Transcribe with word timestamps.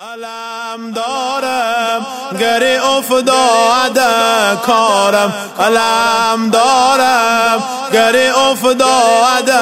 علم 0.00 0.92
دارم 0.94 2.06
گری 2.40 2.76
افتاده 2.76 4.56
کارم. 4.66 5.32
علم 5.60 6.50
دارم 6.50 7.62
گری 7.92 8.26
افتاده 8.26 9.58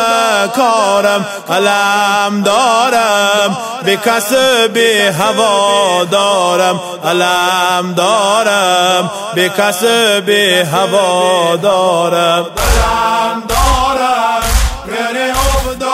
کارم. 0.56 1.26
علم 1.50 2.42
دارم 2.42 3.56
به 3.84 3.96
کس 3.96 4.32
به 4.74 5.14
هوا 5.18 6.04
دارم. 6.04 6.80
علم 7.04 7.94
دارم 7.96 9.10
به 9.34 9.48
کس 9.48 9.84
به 10.26 10.68
هوا 10.72 11.56
دارم. 11.56 12.46
علم 12.58 13.42
دارم 13.48 14.42
گری 14.86 15.30
افتاده 15.30 15.86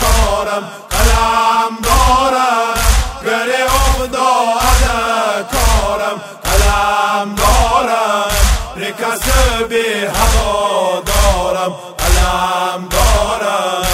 کارم. 0.00 0.64
به 9.68 10.10
هوا 10.14 11.02
دارم 11.06 11.74
علم 11.98 12.88
دارم 12.88 13.86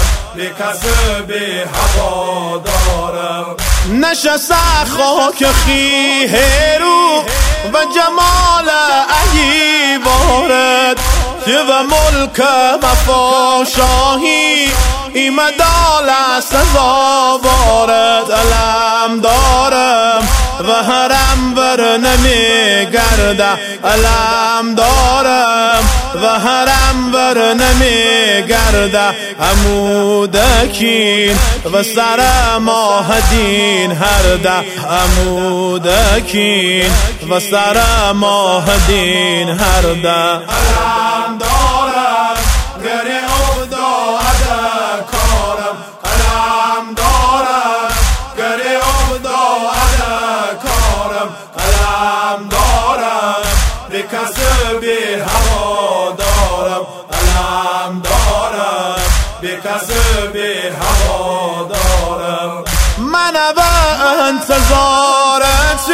به 1.29 1.69
هوا 1.75 2.59
دارم. 2.59 3.57
نشست 3.93 4.53
خاک 4.97 5.47
خیه 5.53 6.79
رو 6.81 7.23
و 7.73 7.85
جمال 7.95 8.69
علی 9.09 9.97
وارد 10.05 11.01
و 11.47 11.83
ملک 11.83 12.41
وفا 12.83 13.65
شاهی 13.77 14.73
ایمدال 15.15 16.11
سزا 16.41 17.41
وارد 17.45 18.33
علم 18.33 19.21
دارم. 19.21 20.12
و 20.69 20.73
حرم 20.73 21.55
بر 21.57 21.97
نمی 21.97 22.87
گرده 22.93 23.51
علم 23.85 24.75
دارم. 24.75 25.83
و 26.15 26.27
حرم 26.27 27.11
بر 27.13 27.55
نمی 27.55 28.47
گرده 28.49 29.15
عمودکین 29.41 31.37
و 31.73 31.83
سر 31.83 32.59
ماه 32.59 33.21
دین 33.31 33.93
هر 33.93 34.37
ده 34.43 34.65
عمودکین 34.89 36.91
و 37.31 37.41
سر 37.41 38.13
ماه 38.13 38.65
دین 38.87 39.49
هر 39.49 39.83
ده 40.03 40.41
به 60.33 60.73
دارم. 61.69 62.65
من 62.99 63.37
و 63.57 63.61
انتظارتی 64.23 65.93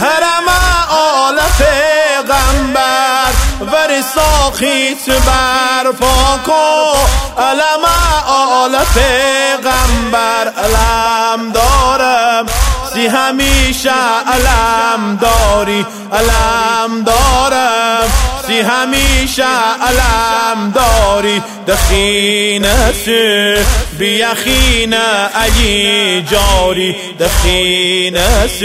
هرم 0.00 0.48
آل 0.90 1.38
پیغمبر 1.58 3.32
وری 3.60 4.02
ساخیت 4.02 5.06
بر 5.08 5.92
پاکو 6.00 6.98
علم 7.38 7.84
آل 8.26 8.76
پیغمبر 8.94 10.52
علم 10.64 11.52
دارم 11.52 12.46
سی 12.94 13.06
همیشه 13.06 13.92
علم 14.26 15.18
داری. 15.20 15.86
علم 16.12 17.02
دارم. 17.04 17.71
سی 18.52 18.60
همیشه 18.60 19.44
علم 19.82 20.72
داری. 20.74 21.42
دخینت 21.68 23.08
بیخین 23.98 24.94
علی 25.34 26.22
جاری. 26.22 26.96
دخینت 27.20 28.64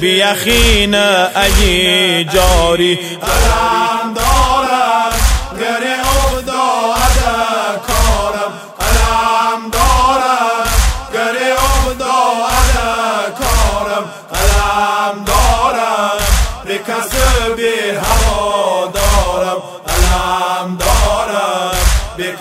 بیخین 0.00 0.94
علی 0.94 2.24
جاری. 2.24 2.98
علم 3.22 3.79
علم 20.60 20.76
دارم 20.76 21.74
به 22.16 22.32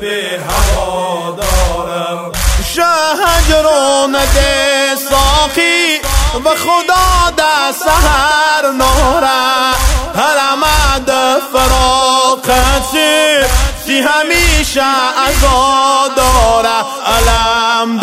به 0.00 0.40
هوا 0.48 1.36
دارم. 1.36 2.32
شهجرون 2.74 4.12
ده 4.12 4.96
ساقی 5.10 5.98
و 6.44 6.48
خدا 6.48 7.30
ده 7.36 7.72
سهر 7.72 8.70
نوره. 8.72 9.72
حرمد 10.14 11.10
فراقتی 11.52 13.46
سی 13.86 14.00
همیشه 14.00 14.82
ازا 15.28 16.08
داره 16.16 16.84
علم 17.06 17.98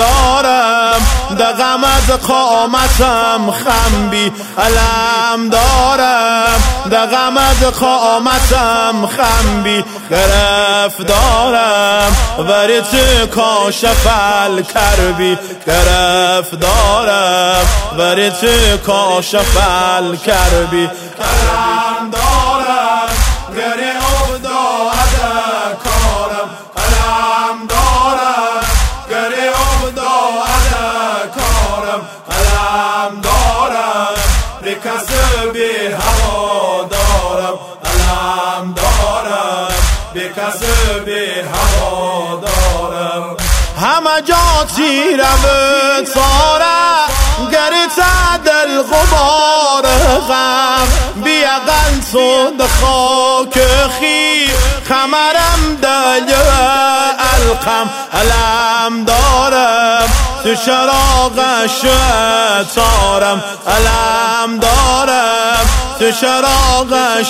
دارم 1.40 1.54
دقم 1.54 1.84
از 1.84 2.12
قامتم 2.28 3.52
خمبی 3.52 4.32
علم 4.58 5.50
دارم. 5.50 6.64
دقم 6.92 7.38
از 7.38 7.64
قامتم 7.64 9.08
خمبی 9.08 9.84
گرفت 10.10 11.02
دارم 11.08 12.16
وری 12.40 12.82
تو 12.82 13.28
کاشف 13.28 14.08
کربی 14.74 15.38
گرفت 15.68 16.60
دارم 16.60 17.66
وری 17.98 18.30
تو 18.30 18.78
کاشف 18.86 19.58
کربی 20.26 20.90
رکس 34.80 35.08
به 35.54 35.98
هوا 35.98 36.88
دارم 36.92 37.60
علم 37.86 38.74
دارم. 38.74 39.74
به 40.14 40.30
به 41.06 41.46
هوا 41.54 42.42
دارم. 42.42 43.38
همه 43.82 44.22
جا 44.22 44.66
تیرم 44.76 45.44
تاره 46.14 46.70
گریت 47.52 48.00
دل 48.46 48.82
غبار 48.82 49.86
غم. 50.30 50.88
بیا 51.24 51.60
قلص 51.60 52.16
خاک 52.82 53.60
خی. 54.00 54.50
خمرم 54.90 55.78
دل 55.82 56.34
القم 57.60 57.90
علم 58.14 59.04
دارم 59.06 60.10
تو 60.44 60.56
شراغش 60.66 61.82
تارم 62.76 63.42
علم 63.68 64.60
دارم 64.60 65.66
تو 66.00 66.12
شراغش 66.12 67.28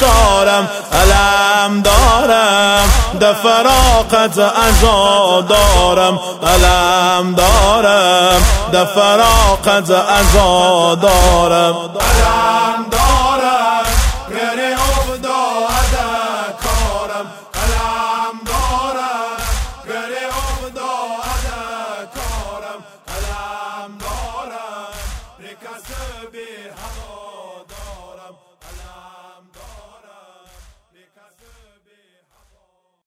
تارم 0.00 0.68
علم 0.92 1.82
دارم 1.82 2.88
ده 3.20 3.32
فراقت 3.32 4.38
ازا 4.38 5.40
دارم. 5.48 6.18
علم 6.46 7.34
دارم 7.34 8.42
ده 8.72 8.84
فراقت 8.84 9.90
ازا 9.90 10.94
دارم 10.94 11.74
Afrika 25.38 25.70
söbi 25.80 26.46
halo 26.76 27.37